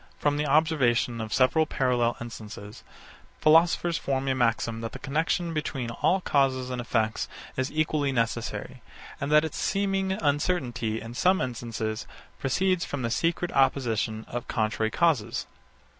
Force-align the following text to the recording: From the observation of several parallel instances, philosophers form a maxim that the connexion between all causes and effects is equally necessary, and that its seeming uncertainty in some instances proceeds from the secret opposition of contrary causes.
From 0.17 0.37
the 0.37 0.47
observation 0.47 1.21
of 1.21 1.31
several 1.31 1.67
parallel 1.67 2.17
instances, 2.19 2.83
philosophers 3.39 3.99
form 3.99 4.27
a 4.29 4.33
maxim 4.33 4.81
that 4.81 4.93
the 4.93 4.97
connexion 4.97 5.53
between 5.53 5.91
all 5.91 6.21
causes 6.21 6.71
and 6.71 6.81
effects 6.81 7.27
is 7.55 7.71
equally 7.71 8.11
necessary, 8.11 8.81
and 9.21 9.31
that 9.31 9.45
its 9.45 9.57
seeming 9.59 10.13
uncertainty 10.13 10.99
in 10.99 11.13
some 11.13 11.39
instances 11.39 12.07
proceeds 12.39 12.83
from 12.83 13.03
the 13.03 13.11
secret 13.11 13.51
opposition 13.51 14.25
of 14.27 14.47
contrary 14.47 14.89
causes. 14.89 15.45